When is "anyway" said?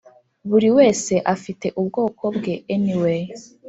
2.75-3.21